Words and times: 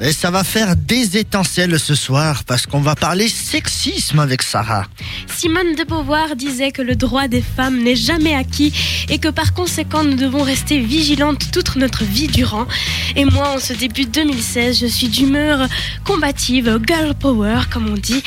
Et 0.00 0.10
ça 0.10 0.32
va 0.32 0.42
faire 0.42 0.74
des 0.74 1.18
étincelles 1.18 1.78
ce 1.78 1.94
soir 1.94 2.42
parce 2.42 2.66
qu'on 2.66 2.80
va 2.80 2.96
parler 2.96 3.28
sexisme 3.28 4.18
avec 4.18 4.42
Sarah. 4.42 4.86
Simone 5.28 5.76
de 5.76 5.84
Beauvoir 5.84 6.34
disait 6.34 6.72
que 6.72 6.82
le 6.82 6.96
droit 6.96 7.28
des 7.28 7.40
femmes 7.40 7.80
n'est 7.80 7.94
jamais 7.94 8.34
acquis 8.34 8.72
et 9.08 9.20
que 9.20 9.28
par 9.28 9.54
conséquent 9.54 10.02
nous 10.02 10.16
devons 10.16 10.42
rester 10.42 10.80
vigilantes 10.80 11.48
toute 11.52 11.76
notre 11.76 12.02
vie 12.02 12.26
durant. 12.26 12.66
Et 13.14 13.24
moi, 13.24 13.54
en 13.54 13.60
ce 13.60 13.72
début 13.72 14.06
2016, 14.06 14.80
je 14.80 14.86
suis 14.86 15.06
d'humeur 15.06 15.68
combative, 16.04 16.80
girl 16.84 17.14
power 17.14 17.60
comme 17.72 17.88
on 17.88 17.96
dit. 17.96 18.24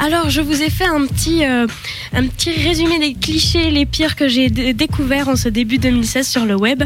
Alors 0.00 0.30
je 0.30 0.40
vous 0.40 0.62
ai 0.62 0.70
fait 0.70 0.86
un 0.86 1.06
petit, 1.06 1.44
euh, 1.44 1.66
un 2.12 2.26
petit 2.28 2.52
résumé 2.52 3.00
des 3.00 3.14
clichés 3.14 3.70
les 3.72 3.84
pires 3.84 4.14
que 4.14 4.28
j'ai 4.28 4.48
découverts 4.48 5.28
en 5.28 5.34
ce 5.34 5.48
début 5.48 5.78
2016 5.78 6.26
sur 6.26 6.44
le 6.46 6.54
web. 6.54 6.84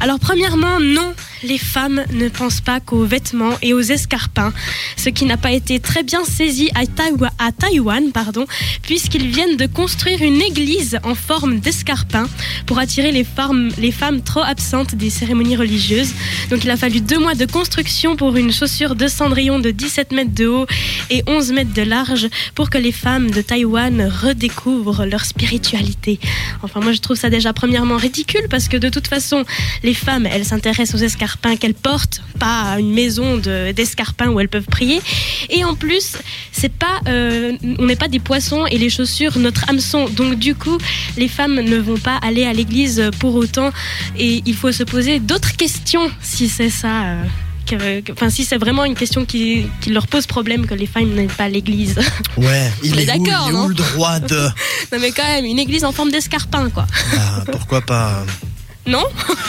Alors 0.00 0.18
premièrement, 0.18 0.80
non, 0.80 1.12
les 1.42 1.58
femmes 1.58 2.04
ne 2.12 2.28
pensent 2.28 2.60
pas 2.60 2.80
qu'aux 2.80 3.04
vêtements 3.04 3.52
et 3.62 3.74
aux 3.74 3.80
escarpins, 3.80 4.52
ce 4.96 5.08
qui 5.10 5.24
n'a 5.24 5.36
pas 5.36 5.52
été 5.52 5.78
très 5.78 6.02
bien 6.02 6.24
saisi 6.24 6.70
à 6.74 7.52
Taïwan, 7.52 8.12
pardon, 8.12 8.46
puisqu'ils 8.82 9.28
viennent 9.28 9.56
de 9.56 9.66
construire 9.66 10.22
une 10.22 10.40
église 10.40 10.98
en 11.02 11.14
forme 11.14 11.60
d'escarpin 11.60 12.28
pour 12.66 12.78
attirer 12.78 13.12
les 13.12 13.24
femmes, 13.24 13.70
les 13.78 13.92
femmes 13.92 14.22
trop 14.22 14.42
absentes 14.42 14.94
des 14.94 15.10
cérémonies 15.10 15.56
religieuses. 15.56 16.12
Donc 16.50 16.64
il 16.64 16.70
a 16.70 16.76
fallu 16.76 17.00
deux 17.00 17.18
mois 17.18 17.34
de 17.34 17.44
construction 17.44 18.16
pour 18.16 18.36
une 18.36 18.52
chaussure 18.52 18.94
de 18.94 19.06
cendrillon 19.06 19.58
de 19.58 19.70
17 19.70 20.12
mètres 20.12 20.34
de 20.34 20.46
haut 20.46 20.66
et 21.10 21.22
11 21.26 21.52
mètres 21.52 21.74
de 21.74 21.82
large 21.82 22.28
pour 22.54 22.70
que 22.70 22.78
les 22.78 22.92
femmes 22.92 23.30
de 23.30 23.42
Taïwan 23.42 24.02
redécouvrent 24.22 25.04
leur 25.06 25.24
spiritualité. 25.24 26.18
Enfin 26.62 26.80
moi 26.80 26.92
je 26.92 26.98
trouve 27.00 27.16
ça 27.16 27.30
déjà 27.30 27.52
premièrement 27.52 27.96
ridicule 27.96 28.46
parce 28.50 28.68
que 28.68 28.76
de 28.76 28.88
toute 28.88 29.08
façon 29.08 29.44
les 29.82 29.94
femmes 29.94 30.26
elles 30.26 30.44
s'intéressent 30.44 31.00
aux 31.00 31.04
escarpins 31.04 31.56
qu'elles 31.56 31.74
portent, 31.74 32.22
pas 32.38 32.62
à 32.72 32.78
une 32.80 32.92
maison 32.92 33.36
de- 33.36 33.72
d'escarpins 33.72 34.28
où 34.28 34.40
elles 34.40 34.48
peuvent 34.48 34.66
prier. 34.66 35.00
Et 35.50 35.64
en 35.64 35.74
plus 35.74 36.16
c'est 36.52 36.72
pas, 36.72 37.00
euh, 37.08 37.52
on 37.78 37.86
n'est 37.86 37.96
pas 37.96 38.08
des 38.08 38.18
poissons 38.20 38.66
et 38.66 38.78
les 38.78 38.90
chaussures 38.90 39.38
notre 39.38 39.68
hameçon. 39.68 40.08
Donc 40.08 40.36
du 40.38 40.54
coup 40.54 40.78
les 41.16 41.28
femmes 41.28 41.60
ne 41.60 41.76
vont 41.76 41.98
pas 41.98 42.16
aller 42.22 42.44
à 42.44 42.52
l'église 42.52 43.10
pour 43.18 43.34
autant 43.34 43.70
et 44.16 44.42
il 44.46 44.54
faut 44.54 44.72
se 44.72 44.82
poser 44.84 45.18
d'autres 45.20 45.56
questions 45.56 46.10
si 46.20 46.48
c'est 46.48 46.70
ça. 46.70 47.04
euh, 47.06 47.22
que- 47.68 48.00
que- 48.00 48.12
Enfin, 48.12 48.30
si 48.30 48.44
c'est 48.44 48.56
vraiment 48.58 48.84
une 48.84 48.94
question 48.94 49.24
qui, 49.24 49.66
qui 49.80 49.90
leur 49.90 50.06
pose 50.06 50.26
problème 50.26 50.66
que 50.66 50.74
les 50.74 50.86
femmes 50.86 51.14
n'aillent 51.14 51.26
pas 51.28 51.48
l'église. 51.48 51.98
Ouais, 52.36 52.70
il 52.82 52.98
est 52.98 53.02
est, 53.04 53.18
où, 53.18 53.24
d'accord, 53.24 53.46
il 53.46 53.50
est 53.50 53.52
non 53.52 53.64
où 53.64 53.68
le 53.68 53.74
droit 53.74 54.20
de... 54.20 54.36
non, 54.92 54.98
mais 55.00 55.10
quand 55.12 55.24
même, 55.26 55.44
une 55.44 55.58
église 55.58 55.84
en 55.84 55.92
forme 55.92 56.10
d'escarpin, 56.10 56.70
quoi. 56.70 56.86
Ah, 57.16 57.42
pourquoi 57.50 57.80
pas 57.80 58.24
Non 58.86 59.04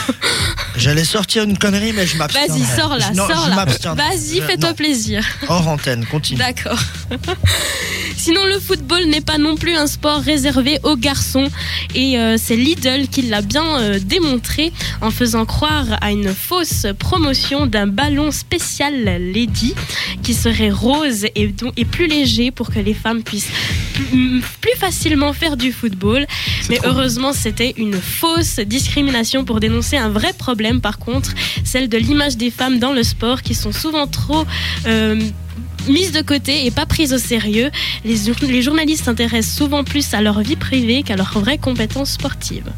J'allais 0.79 1.03
sortir 1.03 1.43
une 1.43 1.57
connerie 1.57 1.93
mais 1.93 2.07
je 2.07 2.17
m'abstiens. 2.17 2.47
Vas-y, 2.47 2.63
sors 2.77 2.95
là, 2.95 3.11
Non, 3.11 3.27
sors 3.27 3.49
là. 3.49 3.65
Vas-y, 3.95 4.41
fais-toi 4.41 4.73
plaisir. 4.73 5.23
Hors 5.47 5.67
antenne, 5.67 6.05
continue. 6.05 6.39
D'accord. 6.39 6.79
Sinon, 8.17 8.43
le 8.45 8.59
football 8.59 9.05
n'est 9.05 9.21
pas 9.21 9.37
non 9.37 9.55
plus 9.55 9.75
un 9.75 9.87
sport 9.87 10.19
réservé 10.19 10.79
aux 10.83 10.97
garçons. 10.97 11.47
Et 11.95 12.19
euh, 12.19 12.37
c'est 12.37 12.55
Lidl 12.55 13.07
qui 13.07 13.23
l'a 13.23 13.41
bien 13.41 13.79
euh, 13.79 13.99
démontré 13.99 14.71
en 15.01 15.09
faisant 15.11 15.45
croire 15.45 15.85
à 16.01 16.11
une 16.11 16.33
fausse 16.33 16.85
promotion 16.97 17.65
d'un 17.65 17.87
ballon 17.87 18.31
spécial 18.31 19.03
Lady 19.03 19.73
qui 20.23 20.33
serait 20.33 20.69
rose 20.69 21.25
et, 21.35 21.53
et 21.77 21.85
plus 21.85 22.07
léger 22.07 22.51
pour 22.51 22.71
que 22.71 22.79
les 22.79 22.93
femmes 22.93 23.23
puissent 23.23 23.51
plus, 24.03 24.75
facilement 24.77 25.33
faire 25.33 25.57
du 25.57 25.71
football. 25.71 26.25
Mais 26.69 26.79
heureusement, 26.85 27.33
c'était 27.33 27.73
une 27.77 27.95
fausse 27.99 28.59
discrimination 28.59 29.43
pour 29.45 29.59
dénoncer 29.59 29.97
un 29.97 30.09
vrai 30.09 30.33
problème, 30.33 30.81
par 30.81 30.97
contre, 30.99 31.31
celle 31.63 31.89
de 31.89 31.97
l'image 31.97 32.37
des 32.37 32.51
femmes 32.51 32.79
dans 32.79 32.93
le 32.93 33.03
sport 33.03 33.41
qui 33.41 33.55
sont 33.55 33.71
souvent 33.71 34.07
trop 34.07 34.45
euh, 34.85 35.19
mises 35.87 36.11
de 36.11 36.21
côté 36.21 36.65
et 36.65 36.71
pas 36.71 36.85
prises 36.85 37.13
au 37.13 37.17
sérieux. 37.17 37.71
Les, 38.05 38.15
jour- 38.15 38.35
les 38.41 38.61
journalistes 38.61 39.05
s'intéressent 39.05 39.55
souvent 39.57 39.83
plus 39.83 40.13
à 40.13 40.21
leur 40.21 40.39
vie 40.41 40.55
privée 40.55 41.03
qu'à 41.03 41.15
leurs 41.15 41.37
vraies 41.39 41.57
compétences 41.57 42.11
sportives. 42.11 42.71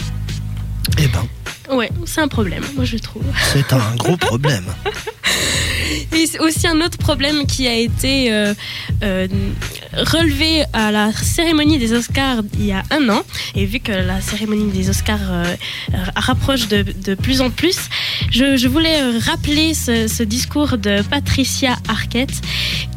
Eh 0.97 1.07
ben, 1.07 1.27
Ouais, 1.75 1.89
c'est 2.05 2.19
un 2.19 2.27
problème, 2.27 2.63
moi 2.75 2.83
je 2.83 2.97
trouve. 2.97 3.23
c'est 3.53 3.71
un 3.71 3.95
gros 3.95 4.17
problème. 4.17 4.65
Et 6.13 6.25
c'est 6.25 6.39
aussi 6.39 6.67
un 6.67 6.81
autre 6.81 6.97
problème 6.97 7.45
qui 7.45 7.67
a 7.67 7.75
été 7.75 8.31
euh, 8.33 8.53
euh, 9.03 9.27
relevé 9.93 10.63
à 10.73 10.91
la 10.91 11.11
cérémonie 11.11 11.77
des 11.77 11.93
Oscars 11.93 12.41
il 12.55 12.65
y 12.65 12.71
a 12.71 12.83
un 12.91 13.09
an. 13.09 13.21
Et 13.55 13.65
vu 13.65 13.79
que 13.79 13.91
la 13.91 14.21
cérémonie 14.21 14.71
des 14.71 14.89
Oscars 14.89 15.19
euh, 15.31 15.55
rapproche 16.15 16.67
de, 16.67 17.15
plus 17.15 17.41
en 17.41 17.49
plus, 17.49 17.77
je, 18.31 18.67
voulais 18.67 19.01
rappeler 19.19 19.73
ce 19.73 20.23
discours 20.23 20.77
de 20.77 21.01
Patricia 21.03 21.75
Arquette 21.87 22.41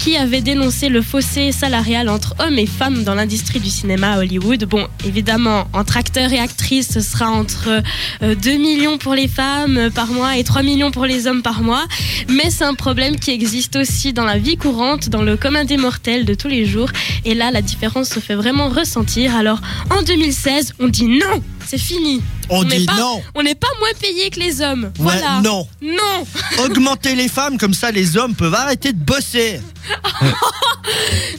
qui 0.05 0.19
avait 0.19 0.43
dénoncé 0.43 0.91
le 0.91 1.01
fossé 1.01 1.51
salarial 1.51 2.11
entre 2.11 2.35
hommes 2.39 2.59
et 2.59 2.67
femmes 2.67 3.05
dans 3.05 3.15
l'industrie 3.15 3.59
du 3.59 3.71
cinéma 3.71 4.13
à 4.13 4.19
Hollywood. 4.19 4.67
Bon, 4.67 4.87
évidemment, 5.07 5.67
entre 5.73 5.97
acteurs 5.97 6.31
et 6.31 6.39
actrices, 6.39 6.93
ce 6.93 7.01
sera 7.01 7.31
entre 7.31 7.83
euh, 8.23 8.35
2 8.35 8.51
millions 8.59 8.99
pour 8.99 9.15
les 9.15 9.29
femmes 9.29 9.79
euh, 9.79 9.89
par 9.89 10.09
mois 10.09 10.37
et 10.37 10.45
3 10.45 10.63
millions 10.63 10.91
pour 10.91 11.07
les 11.07 11.27
hommes 11.27 11.41
par 11.41 11.63
mois. 11.63 11.87
Mais 12.29 12.51
c'est 12.51 12.65
un 12.65 12.75
problème 12.75 13.17
qui 13.17 13.31
existe 13.31 13.77
aussi 13.77 14.13
dans 14.13 14.27
la 14.27 14.37
vie 14.37 14.59
courante, 14.59 15.09
dans 15.09 15.23
le 15.23 15.39
commun 15.39 15.65
des 15.65 15.79
mortels 15.79 16.27
de 16.27 16.35
tous 16.35 16.49
les 16.49 16.67
jours. 16.67 16.91
Et 17.25 17.33
là, 17.33 17.51
la 17.51 17.63
différence 17.63 18.11
se 18.11 18.21
fait 18.21 18.35
vraiment 18.35 18.69
ressentir. 18.69 19.35
Alors, 19.35 19.63
en 19.89 20.03
2016, 20.03 20.75
on 20.81 20.89
dit 20.89 21.07
non, 21.07 21.43
c'est 21.67 21.79
fini. 21.79 22.23
On, 22.51 22.63
dit 22.65 22.85
pas- 22.87 22.95
non. 22.97 23.23
On 23.35 23.43
n'est 23.43 23.55
pas 23.55 23.69
moins 23.81 23.93
payé 24.01 24.31
que 24.31 24.39
les 24.41 24.61
hommes. 24.61 24.85
Ouais, 24.85 24.93
voilà. 25.19 25.41
non. 25.43 25.67
Non. 25.83 26.27
Augmenter 26.65 27.15
les 27.15 27.29
femmes 27.29 27.59
comme 27.59 27.75
ça, 27.75 27.91
les 27.91 28.17
hommes 28.17 28.35
peuvent 28.35 28.55
arrêter 28.55 28.93
de 28.93 28.99
bosser. 29.03 29.61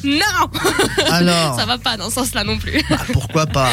Non. 0.03 0.49
Alors, 1.11 1.57
Ça 1.59 1.65
va 1.65 1.77
pas 1.77 1.97
dans 1.97 2.09
ce 2.09 2.15
sens-là 2.15 2.43
non 2.43 2.57
plus. 2.57 2.83
bah, 2.89 2.97
pourquoi 3.13 3.45
pas 3.45 3.69